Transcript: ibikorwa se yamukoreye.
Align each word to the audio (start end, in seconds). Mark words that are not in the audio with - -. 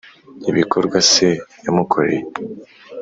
ibikorwa 0.49 0.97
se 1.11 1.27
yamukoreye. 1.63 2.21